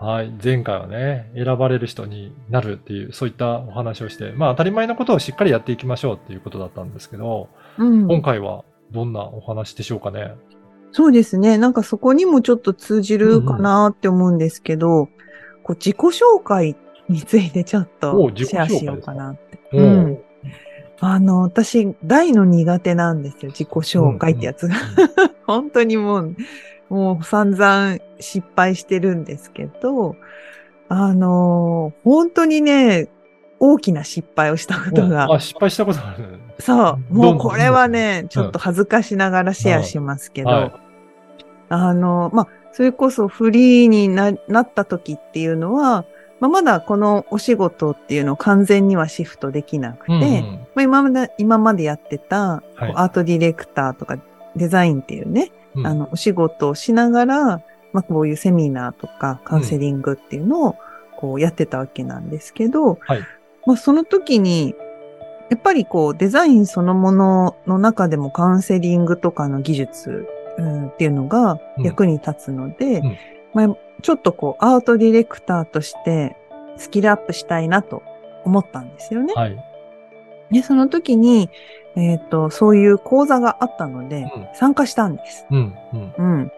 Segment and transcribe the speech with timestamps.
[0.00, 0.32] はい。
[0.42, 7.48] 前回はね、選ばれる人になるっていう、そういったお話をして、まあ当たり前のことをしっかりやっていきましょうっていうことだったんですけど、
[7.78, 8.06] うん。
[8.06, 10.34] 今回はどんなお話でしょうかね？
[10.92, 11.58] そうですね。
[11.58, 15.08] なんかそこにもちょっと通じるかなって思うんですけど、
[15.64, 16.76] こう自己紹介
[17.08, 19.60] についてちょっとシェアしようかなって。
[19.72, 20.28] おうんー
[21.00, 23.52] あの、私、大の苦手なんですよ。
[23.52, 24.74] 自己紹介ってやつが。
[25.46, 26.36] 本当にもう、
[26.88, 30.16] もう散々失敗してるんですけど、
[30.88, 33.08] あの、本当にね、
[33.60, 35.32] 大きな失敗をしたことが。
[35.32, 36.38] あ、失敗したことある。
[36.58, 37.14] そう。
[37.14, 40.72] もうこれはね、んちょっと恥ずかしながらシェアしますけど、はい。
[41.68, 46.04] あの、まあ、それこそフリーにななった時っていうのは、
[46.40, 50.66] まあ、まだこのお仕事っていうのを完全にはシフトできなくて、うんうん。
[50.74, 52.62] まあ、今まで、今までやってた、
[52.94, 54.18] アートディレクターとか
[54.54, 55.86] デザインっていうね、うん。
[55.86, 60.76] あの、お仕事をしながら、まあ、こういうセミナーとかカウンセリングっていうのを、
[61.16, 63.20] こうやってたわけなんですけど、はい。
[63.66, 64.74] まあ、その時に、
[65.50, 73.16] やっぱりこう、デザインそのものの中でもカウンセリングとかの技術、うん、っていうのが役に立つので、うん。
[73.54, 76.36] まあ、ちょっとこう、アートディレクターとして
[76.76, 78.02] スキルアップしたいなと
[78.44, 79.34] 思ったんですよね。
[79.34, 79.67] はい。
[80.50, 81.50] で、その時に、
[81.96, 85.46] えっ、と、そういう講座があったので、うん参加したんです。
[85.50, 85.74] うん。
[85.92, 86.14] うん。
[86.16, 86.52] うん。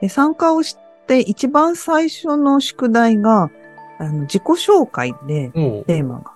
[0.00, 3.50] で、参加をして、一番最初の宿題が、
[3.98, 6.32] あの、自己紹介で、テーマが。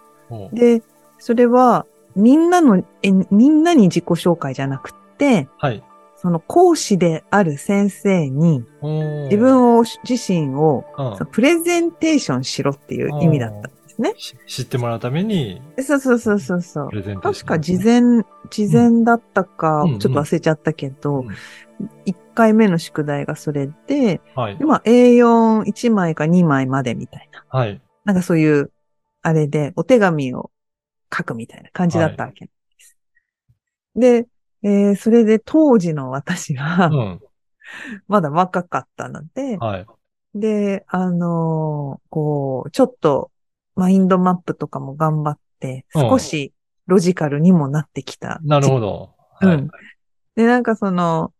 [0.53, 0.83] で、
[1.19, 5.83] それは、みんなの、え、みんなに自己紹介じゃなくて、はい。
[6.17, 8.65] その講師である先生に、
[9.31, 10.85] 自分を、自身を、
[11.33, 14.15] プレゼンテーションしろっていう意味だったね。
[14.17, 16.97] し知ってもらうために、そうそうそうそうそうプ。
[16.97, 18.03] レゼンテーション確か事前、
[18.51, 21.29] 事前だったか、うんちょっと忘れちゃったけど、うん
[22.05, 24.65] 1回目の宿題がそれで、はいで。
[24.65, 27.45] まあ A41 枚か2枚までみたいな。
[27.49, 27.81] はい。
[28.05, 28.71] なんかそういう、
[29.23, 30.51] あれでお手紙を
[31.15, 32.97] 書くみたいな感じだったわけです。
[33.97, 34.27] で、
[34.63, 37.21] えーそれで当時の私は、うん。
[38.09, 39.87] まだ若かったので、はい。
[40.35, 43.31] で、あのーこう、ちょっと
[43.81, 46.53] マインドマップとかも頑張って、うん少し
[46.87, 48.41] ロジカルにもなってきた。
[48.43, 49.15] なるほど。
[49.39, 49.71] はいうん。
[50.35, 51.33] で、なんかその、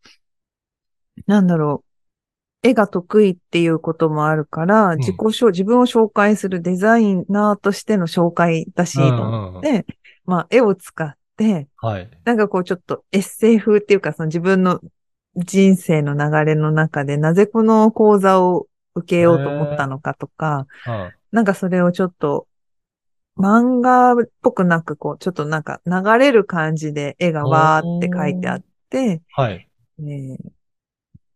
[1.27, 1.85] なんだろ
[2.63, 9.87] う、絵が得意っていうこともあるから、ん自己紹、自分を紹介するデザイナーとしての紹介だし、と思って、
[10.25, 12.09] まあ、絵を使って、はい。
[12.25, 14.81] なんかこうちょっとエッセイ風っていうか、その自分の
[15.37, 22.47] 人生の流れの中で、なぜこの講座を受けようと思ったのかとか、うんなんかそれをちょっと、
[23.37, 29.69] 漫画っぽくなく、こう、ちょっとなんか流れる感じで絵がわーって書いてあって、はい。
[29.99, 30.37] えー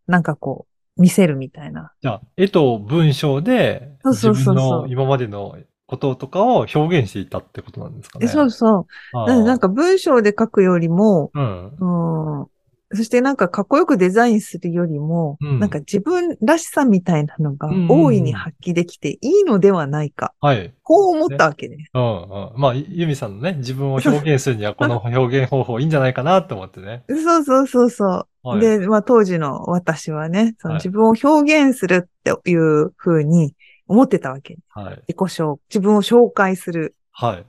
[0.07, 0.67] なんかこ
[0.99, 1.93] う、見せるみたいな。
[2.03, 5.57] じゃあ、絵と文章で、そう自そうそうそう分の今までの
[5.87, 8.27] こととかを表現していったってことなんですかね。
[8.27, 9.17] えそうそう。
[9.27, 12.41] なんか文章で書くよりも、うん。
[12.41, 12.47] うん、
[12.95, 20.35] そしてなんかかっこよくデザインするよりも、うんなんか自分らしさみたいなのがうんうんうん大いに発揮できていいのではないか。
[20.41, 20.75] はい。
[20.83, 21.91] こう思ったわけです。
[21.95, 22.61] うんうん。
[22.61, 27.05] まあ、ユミさんのね、自分を表現するには この表現方法いいんじゃないかなと思ってね。
[27.09, 28.27] そうそうそうそう。
[28.43, 28.61] はい。
[28.61, 33.55] で、まあ当時の私はね、そのはい自分を表現するっていう風に
[33.87, 34.59] 思ってたわけ。
[34.69, 35.03] はい。
[35.09, 37.47] 自己紹、自分を紹介するはい。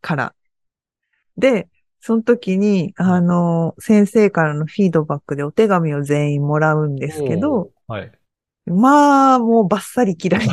[0.00, 0.34] から。
[1.36, 1.68] で、
[2.04, 8.10] その時に、あの、先生からのフィードバックでお手紙を全員もらうんですけど、はい。
[8.66, 10.52] まあ、もうバッサリ切られて、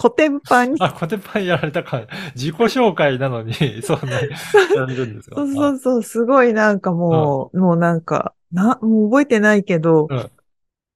[0.00, 0.78] 古典版に。
[0.80, 2.06] あ、コテパンやられたか。
[2.34, 3.52] 自己紹介なのに、
[3.84, 5.36] そんな、やれるんですか？
[5.36, 10.16] そうそうそう、すごいなんかもう、もうなんか、な、もう覚えてないけど、うん。
[10.16, 10.26] ま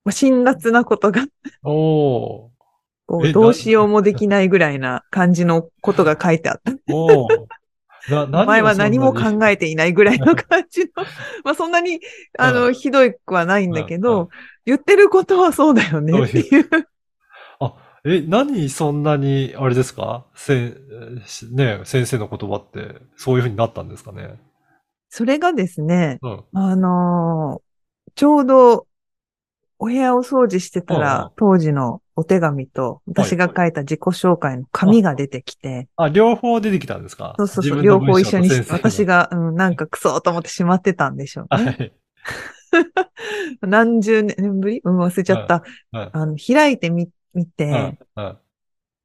[0.07, 1.27] あ、辛辣なことが、あ
[1.65, 2.57] おえ
[3.07, 6.73] こう、どうしようもできないぐらいな感じのことが書いてあった。
[6.93, 7.47] お
[8.09, 10.91] 前は何も考ええていないぐらいの感じの、
[11.45, 12.01] まあそんなに、
[12.39, 12.75] あの、うん。
[12.75, 14.29] ひどくはないんだけどん、
[14.65, 16.13] 言ってることはそうだよね。
[16.23, 16.69] っていう。
[18.09, 20.27] え、何そんなに、あれですか？
[20.37, 20.77] せん、
[21.51, 24.39] ね、先生の言葉って、そういう風になったんですかね？
[25.09, 26.45] それがですね、うん。
[26.53, 27.67] あのー
[28.15, 28.87] ちょうど、
[29.79, 37.35] お部屋を掃除してたら、当時のお手紙と、私が書いた自己紹介の紙が出てきて、あ、両方出てきたんですか？
[37.39, 41.65] そうそうそう、両方一緒に私が、うん、なんかクソと思ってしまってたんでしょうね。
[41.65, 41.93] はい。
[43.61, 44.81] 何十年ぶり？
[44.83, 45.63] うん、忘れちゃった。
[45.93, 46.11] はい。
[46.13, 48.39] あの、開いてみ、見て、うんうん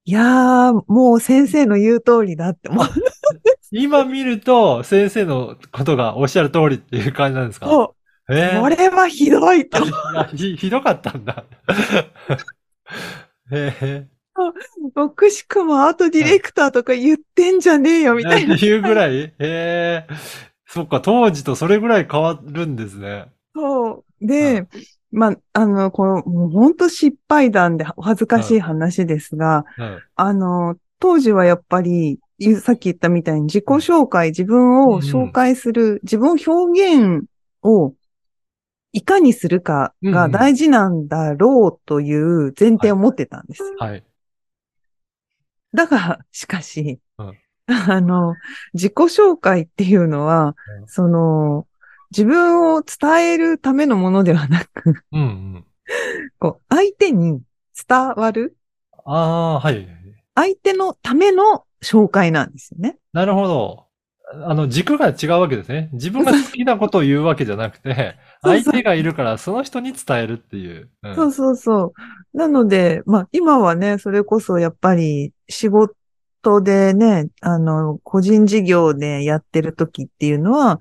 [0.04, 2.86] いやー、もう先生の言う通りだって思う。
[3.72, 7.68] 今見ると、先生のことがおっしゃる通りっていう感じなんですか？
[7.68, 7.94] も
[8.28, 10.36] う、えーこれはひどいと思う。
[10.36, 11.46] ひどかったんだ。
[13.52, 14.08] へえ。
[15.30, 18.56] しくもアートディレクターとか言ってんじゃねえよ、みたいな。
[18.56, 19.24] っていうぐらい？
[19.24, 20.08] へえ。
[20.66, 23.26] そっか、当時とそれぐらい変わるんですね。
[23.54, 24.26] そう。
[24.26, 24.66] で、
[25.12, 30.00] まあ、あの、この、もう本当失敗談でお恥ずかしい話ですが、うん。
[30.16, 37.26] あの、当時はやっぱり、ゆさっき言ったみたいに自己紹介、自分を紹介する、自分を表現
[37.62, 37.94] を
[38.94, 43.76] いかにするかが大事なんだろうという前提を持ってたんですよ。
[43.78, 44.04] はい。
[45.74, 48.36] だが、しかし、うんあの、
[48.74, 51.68] 自己紹介っていうのは、うんその、
[52.12, 55.66] 自分を伝えるためのものではなく、うんうん。
[56.40, 57.42] こう相手に
[57.88, 58.58] 伝わる、
[59.06, 59.88] ああ、はい。
[60.36, 62.98] 相手のための紹介なんですよね。
[63.14, 63.86] なるほど。
[64.34, 65.90] あの、軸が違うわけですね。
[65.94, 70.90] 自分が好きなことを言うわけじゃなくて、 相手がいるからその人に伝えるっていう。
[71.04, 71.94] うんそうそうそ
[72.34, 72.38] う。
[72.38, 80.80] なので、まあ今はね、それこそやっぱり仕事でね、あの、個人事業でやってる時っていうのは、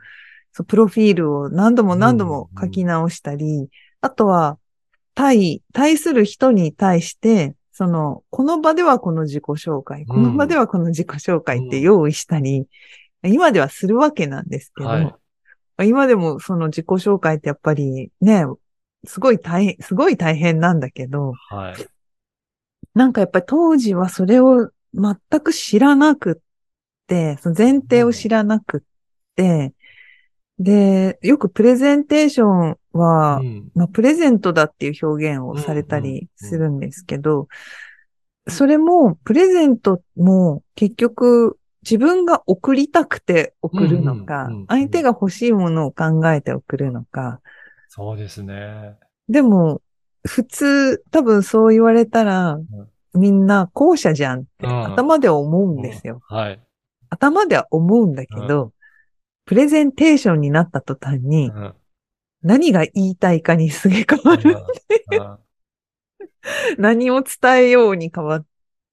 [0.52, 3.68] そうプロフィールを何度も何度も書き直したり、
[4.00, 4.58] あとは、
[5.14, 12.66] 対、対する人に対して、その、この場ではこの自己紹介、この場ではこの自己紹介って用意したり、
[13.24, 15.00] 今ではするわけなんですけど、は
[15.78, 15.88] い。
[15.88, 18.44] 今でもその自己紹介ってやっぱりね、
[19.04, 21.74] すごい大変、すごい大変なんだけど、はい。
[22.94, 26.34] なんかやっぱり当時はそれを全く知らなくっ
[27.06, 28.80] て、その前提を知らなくっ
[29.36, 29.74] て、
[30.58, 33.70] で、よくプレゼンテーションは、うん。
[33.74, 37.48] まあ、プレゼントだっていう表現をされたりするんですけど、
[38.46, 47.40] それも、プレゼントも結局自分が送りたくて送るのかうんうんうんうん、相手が欲しいものを考えて送るのか、
[47.88, 48.96] そうですね。
[49.28, 49.82] でも、
[50.26, 52.58] 普通、多分そう言われたら、
[53.14, 56.20] みんな後者じゃんってうん頭では思うんですよ。
[56.28, 56.60] はい。
[57.08, 58.72] 頭では思うんだけど、
[59.44, 61.74] プレゼンテーションになった途端うに、ん
[62.42, 64.56] 何が言いたいかにすげ変わる。
[65.12, 65.38] うん
[66.78, 68.46] 何を伝えように変わっ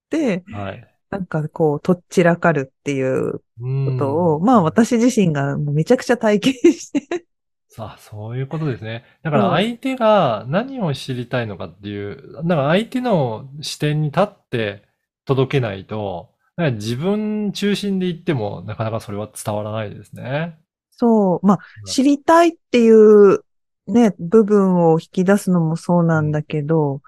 [0.10, 0.97] て、はい。
[1.10, 3.42] なんかこう、とっちらかるっていうこ
[3.86, 7.26] ことを、まあ私自身がめちゃくちゃ体験して、
[7.70, 9.06] さあ、そういうことですね。
[9.22, 9.52] だからうん。
[9.52, 14.84] 相手が何を知りたいのかっていう、だから相手の視点に立って
[15.26, 20.58] 届けないと、自分中心で言ってもなかなかそれは伝わらないですね。
[20.92, 21.86] そう、まあうん。
[21.86, 23.44] 知りたいっていう
[23.86, 27.02] ね、部分を引き出すのもそうなんだけど、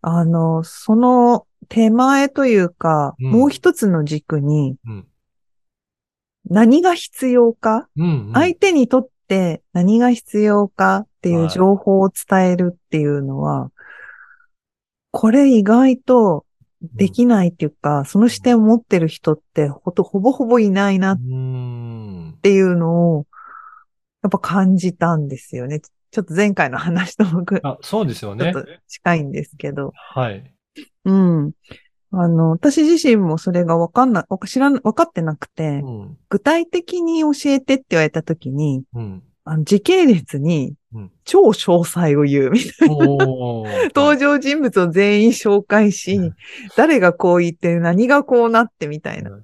[0.00, 5.06] あの、その手前というか、うんもう一つの軸にうん。
[6.48, 8.32] 何が必要か、うん、うん。
[8.34, 13.70] 相手にとって何が必要かっていうはい情報を伝えるっていうのは、
[15.10, 16.44] これ意外と
[16.82, 21.16] できないっていうか、その視点を持ってる人ってほとほぼほぼいないなっ。
[22.42, 23.26] ていうのを、
[24.22, 25.80] やっぱ感じたんですよね。
[25.80, 28.52] ちょっと前回の話ともぐあ、そうですよね。
[28.52, 29.92] ちょっと近いんですけど。
[29.94, 30.53] はい。
[31.04, 31.52] うん。
[32.10, 36.18] あの、私自身もそれがわかんな、知らん、わかってなくて、うん。
[36.28, 39.22] 具体的に教えてって言われたときに、うん。
[39.46, 42.96] あの時系列にうん超詳細を言うみたいな。
[42.96, 46.36] おー登場人物を全員紹介し、うん
[46.76, 49.30] 誰がこう言って何がこうなってみたいな。
[49.30, 49.42] うん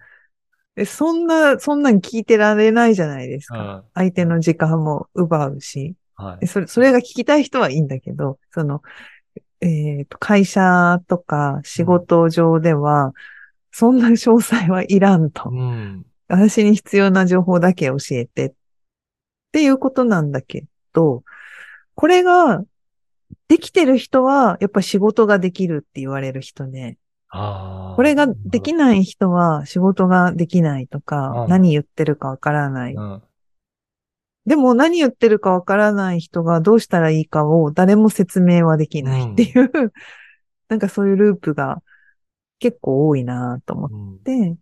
[0.76, 3.58] でそんな、そんなん聞いてられないじゃないですか。
[3.58, 5.96] うん相手の時間も奪うし。
[6.14, 6.46] はいで。
[6.46, 8.80] それ、それが聞きたい人はいいんだけど、その、
[9.60, 13.12] えっ、と、会社とか仕事上では、
[13.72, 15.50] そんな詳細はいらんと。
[15.50, 16.06] うん。
[16.28, 18.52] 私に必要な情報だけ教えてっ
[19.52, 21.24] ていうことなんだけど、
[21.94, 22.62] これが
[23.48, 26.98] できてる人は、やっぱ仕事ができるって言われる人ね。
[27.32, 32.94] これができない人は仕事ができないとかう、ん何言ってるかわからない。
[32.94, 33.22] うん。
[34.46, 39.92] でも何言ってるかわからない人がどうしたらいいかを誰も説明はできないっていう、
[40.68, 41.82] なんかそういうループが
[42.58, 44.56] 結構多いなと思っうんて、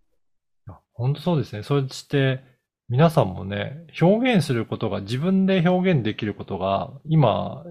[0.95, 1.63] 本当そうですね。
[1.63, 2.43] そして、
[2.89, 7.63] 皆さんもね、表現することが、自分で表現できることが、今、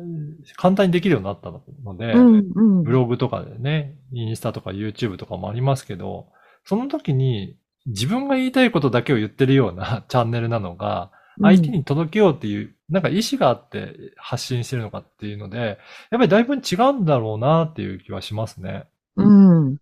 [0.55, 2.83] 簡単にできるようになったので、うん、うん。
[2.83, 6.27] ブログとかでね、インスタとか YouTube とかもありますけど、
[6.65, 11.11] その時に自分が言いたいことだけを言ってるような チャンネルなのが、
[11.41, 15.77] 相手に届けようっていう、なんか意思があって発信してるのかっていうので、やっ
[16.11, 18.85] ぱりだいぶ違うんだろうなっていう気はしますね。
[19.15, 19.77] うん。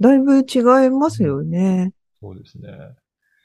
[0.00, 1.92] だいぶ違いますよね。
[2.20, 2.68] そうですね。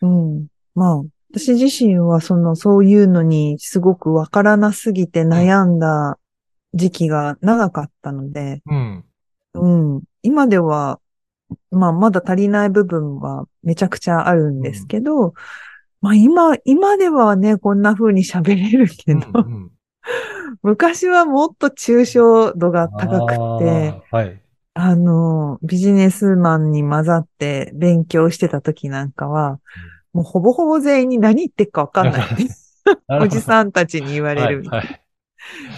[0.02, 0.48] うん。
[0.74, 6.18] まあ、私自身はその、そういうのにすごくわからなすぎて悩んだ
[6.74, 9.06] 時期が長かったので、うん。
[9.54, 10.04] うん。
[10.22, 11.00] 今では、
[11.72, 15.34] まあ、まだ足りない部分はめちゃくちゃあるんですけど、
[16.06, 19.72] まあ今、今ではね、こんな風に喋れるけうんど、うん
[20.62, 23.34] 昔はもっと抽象度が高く
[23.64, 24.40] て、はい。
[24.76, 29.60] あの、ビジネスマンに混ざって勉強してた時なんかは、
[30.14, 32.28] もうほぼほぼ全員に何言ってるかわかんない。
[33.20, 34.88] おじんさんたちに言われるみたいはい。
[34.88, 35.02] はい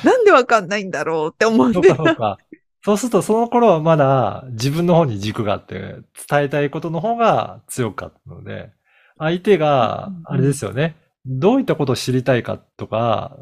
[0.03, 0.11] な。
[0.11, 2.37] なんでわかんないんだろうって思ってうか。
[2.83, 5.95] そうすると、その頃はまだ自分の方に軸があって、
[6.29, 8.71] 伝えたいことの方が強かったので、
[9.17, 10.95] 相手がうん、あれですよね。
[11.25, 13.35] どういったことを知りたいかとか、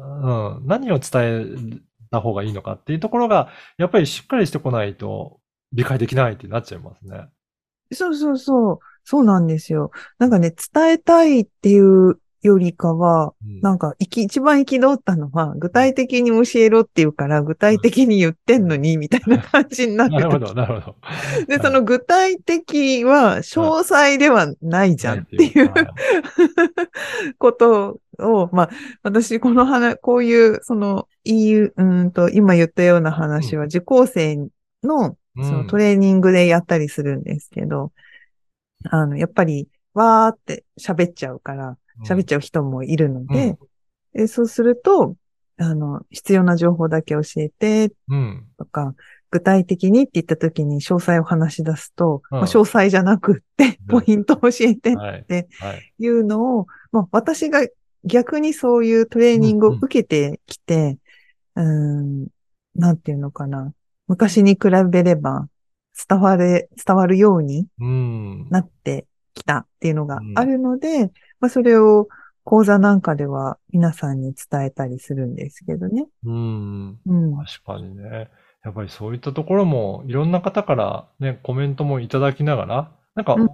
[0.58, 1.44] うん、何を伝え
[2.10, 5.40] た方がいいのかっていうところが、やっぱりしっかりしてこないと
[5.72, 7.28] 理解できないってなっちゃいますね。
[7.92, 8.78] そうそうそう。
[9.04, 9.92] そうなんですよ。
[10.18, 13.60] なんかね、伝えたいっていうよりかは、うん。
[13.62, 20.96] なんか、いき、一番憤ったのは、具体的に教えろって言うから、具体的に言ってんのに、みたいな感じになってなるほたど、なるほど。
[21.48, 25.86] で、その具体的は、詳細ではないじゃんっていうはい。
[27.38, 28.70] ことを、まあ、
[29.02, 34.48] 私、この話、こういう、その、いい、うーんと、今言ったような話は、受講生
[34.82, 37.92] の、そのトレーニングでやったりするんですけど、
[38.90, 43.56] あの、やっぱり、わーって喋っちゃうから、喋っちゃう人もいるので、
[44.12, 45.16] でそうすると、
[45.58, 48.46] あの、必要な情報だけ教えてうん。
[48.58, 48.94] とか、
[49.30, 56.06] 具体的にって言った時に詳細を話し出すと、うんまあ、詳細じゃなくって、うんポイントを教えてっはい。
[56.06, 57.66] うのを、まあ、私が
[58.04, 60.98] 逆にそういうトレーニングを受けてきて、
[61.54, 62.26] うーん、
[62.74, 63.72] なんていうのかな。
[64.08, 65.48] 昔に比べれば
[66.08, 68.48] 伝われ、伝わるようにうん。
[68.50, 72.08] なってきたっていうのがあるので、まあ、それを
[72.44, 76.06] 講座なんかでは皆さんに伝えたりするんですけどね。
[76.24, 76.98] うん。
[77.06, 77.36] うん。
[77.36, 78.30] 確かにね。
[78.64, 83.48] やっぱりそういったところも、いろんな方からね、コメントもいただきながら、なんかうん、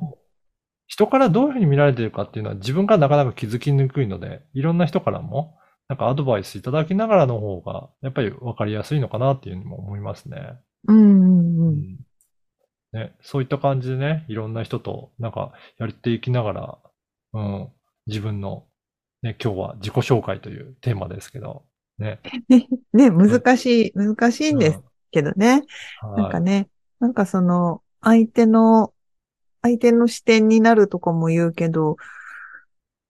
[0.86, 5.56] 人からどういうふうに見られているかっていうのは自分からなかなか気づきにくいので、いろんな人からも、
[5.88, 10.54] なんかアドバイスいただきながらの方が、やっぱりわかりやすいのかなっていうのも思いますね。
[10.88, 11.74] うんうんううん。
[11.78, 11.98] ん
[12.92, 16.78] ね、そういった感じでね、いろんな人となんかやっていきながら、
[17.32, 17.68] うん、
[18.06, 18.66] 自分の、
[19.22, 21.64] ね、今日は自己紹介というテーマですけど、
[21.98, 22.20] ね。
[22.92, 25.62] ね、難しい、難しいんですけどね。
[26.02, 26.16] うん。
[26.16, 26.68] なんかね、
[27.00, 28.92] なんかその、相手の、
[29.62, 31.96] 相手の視点になるとかも言うけど、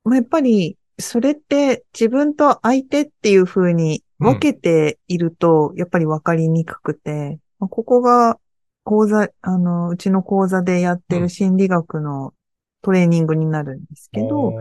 [0.04, 8.38] まあやっぱり、それって自分と相手っていう風に分けていると、やっぱり分かりにくくて、まあここが
[8.84, 11.22] 講座、あの、うちの講座でやってうん。
[11.22, 12.34] る心理学の
[12.82, 14.52] トレーニングになるんですけど、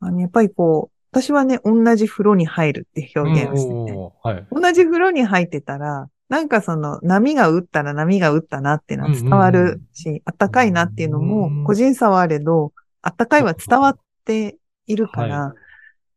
[0.00, 4.46] あのやっぱりこう、私はね、同じ風呂に入るって表現をしてて、はい。
[4.50, 12.72] 同じ風呂に入ってたら、なんかその波が打ったら波が打ったなっていうのは伝わるし、あったかいなっていうのも個人差はあれど、
[13.02, 14.56] あったかいは伝わって
[14.86, 15.52] いるから、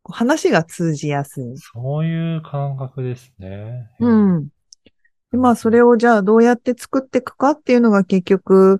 [0.05, 1.57] 話が通じやすい。
[1.57, 3.89] そういう感覚ですね。
[3.99, 4.47] うん。
[5.31, 8.79] まあそれをじゃあどうやって作っていくかっていうのが結局、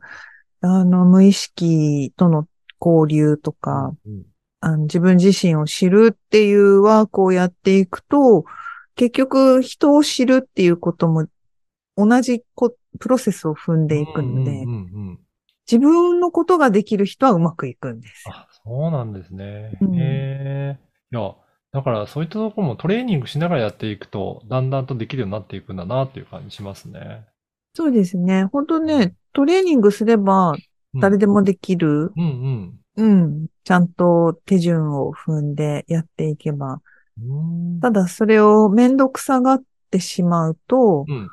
[0.65, 2.48] あの無意識との
[2.81, 4.25] 交流とか、うん
[4.62, 8.45] あの自分自身を知るっていうワークをやっていくと、
[8.95, 11.27] 結局人を知るっていうことも
[11.95, 15.19] 同じこプロセスを踏んでいくので、うんうんうんうん
[15.67, 18.36] 自分のことができる人はうまくいくんですよ。
[18.36, 19.72] あ、そうなんですね。
[19.81, 20.79] うんへえ。
[21.12, 21.36] いや、
[21.72, 27.25] だからそういったところもトレーニングしながらやっていくと、だんだんとできるようになっていくんだなっていう感じしますね。
[27.75, 28.46] そうですね。
[28.46, 30.53] 本当ね、トレーニングすればう
[30.98, 32.13] ん誰でもできる。
[32.15, 33.48] うんうん。
[33.65, 36.82] ちゃんと手順を踏んでやっていけば。
[37.22, 37.75] うん。
[37.75, 41.29] うんただそれをめんどくさがってしまうと、うん。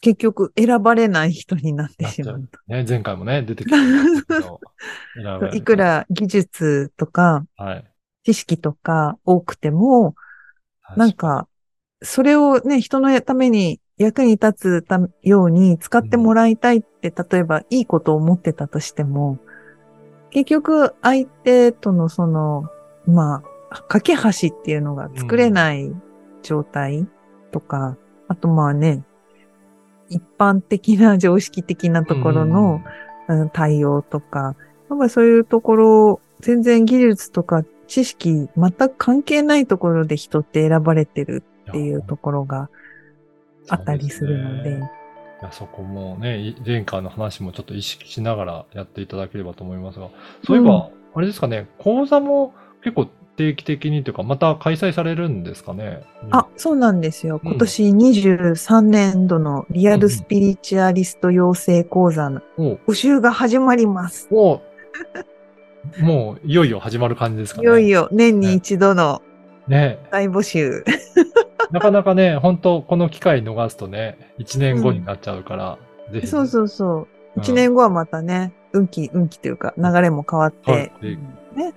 [0.00, 2.58] 結局選ばれない人になってしまうと。
[2.68, 3.76] ね、前回もね、出てきた
[5.54, 7.84] いくら技術とかはい。
[8.24, 10.14] 知識とか多くても、
[10.96, 11.48] なんか、
[12.02, 19.38] それをね、人のために役に立つたように使ってもらいたいって、例えばいいことを思ってたとしても、
[20.30, 22.64] 結局相手とのその
[23.06, 25.92] まあ、架け橋っていうのが作れない
[26.42, 27.06] 状態
[27.52, 27.96] とか、
[28.28, 29.04] あとまあね、
[30.08, 32.80] 一般的な常識的なところの、
[33.28, 33.50] うん。
[33.52, 34.56] 対応とか、
[34.88, 42.70] やっぱりそういうところ、全然技術とか知識全く関係ないところで人って選ばれてるっていうところが
[43.68, 44.70] あったりするので。
[45.42, 50.10] いやそこもね、前回の話もちょっと意識しながらやっていただければと思いますが、
[50.44, 52.52] そういえば、あれですかね、講座も
[52.82, 56.02] 結構定期的にというか、また開催されるんですかね？
[56.30, 57.40] あ、そうなんですよ。
[57.42, 64.28] うん今年23年度のリアルスピリチュアリスト養成講座のお募集が始まります。
[64.30, 64.60] お
[66.02, 67.64] もういよいよ始まる感じですかね。
[67.66, 69.22] いよいよ年に一度の
[69.68, 69.98] ね。
[70.10, 70.84] 大募集。
[71.70, 75.78] なかなかね、本当この機会逃すとね、1年後になっちゃうから、
[76.12, 76.26] ぜひ。
[76.26, 76.96] そうそうそう。
[76.98, 80.58] うん1年後はまたね、運気、運気というか流れも変わって。
[80.64, 81.20] 変わっていく
[81.56, 81.72] ね。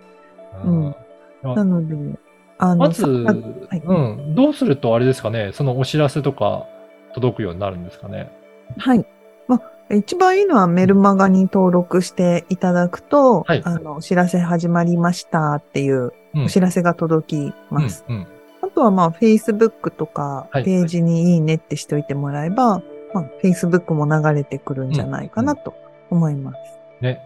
[0.66, 0.96] うん
[1.44, 2.18] なので、
[2.58, 6.66] あの、まず、さはいうん、どうするとあれですかね、そのお知らせとか
[7.14, 8.32] 届くようになるんですかね。
[8.78, 9.06] はい。
[9.48, 9.58] ま
[9.90, 18.06] あ、一番いいのはメルマガに登録していただくと、はいあの、お知らせ始まりましたっていううんお知らせが届きます。
[18.08, 18.33] うんうんあ
[18.74, 22.82] とはまあ、Facebook とかはいページにいいねってしておいてもらえば、
[23.14, 25.74] まあ、Facebook も流れてくるんじゃないかなと
[26.10, 26.58] 思います。
[27.02, 27.22] ね、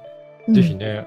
[0.48, 1.06] うんぜひね、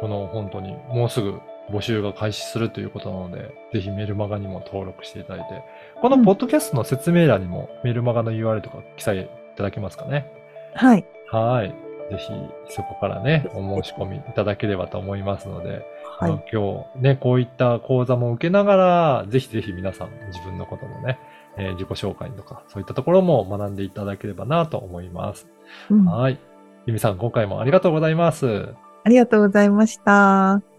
[0.00, 1.40] この本当にもうすぐ
[1.70, 5.62] 募集が開始するということなので、ぜひメルマガにも登録していただいて、
[6.00, 10.30] このポッドキャストの説明欄にもメルマガの URL とか記載いただけますかね。
[10.74, 11.04] はい。
[11.30, 11.74] はい。
[12.10, 12.32] ぜひ
[12.70, 15.84] そこからね、お申し込みいただければと思いますので、
[16.18, 16.30] はい。
[16.32, 21.18] まあ今日ね、こういった講座も受けながら、ぜひぜひ皆さん自分のことのね、
[21.56, 25.48] えー自己紹介とか、そういったところも学んでいただければなと思います。
[25.90, 26.38] うんはい。
[26.86, 28.74] ゆみさん、今回もありがとうございます。
[29.04, 30.77] ありがとうございました。